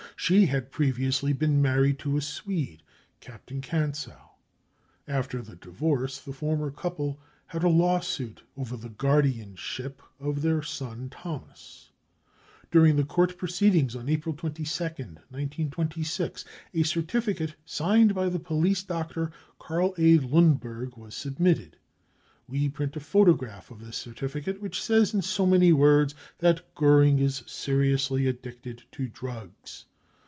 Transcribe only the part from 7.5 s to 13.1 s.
a lawsuit over the guardianship of their son Thomas. During the